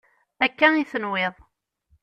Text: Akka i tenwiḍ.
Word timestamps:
Akka 0.45 0.67
i 0.75 0.83
tenwiḍ. 0.91 1.35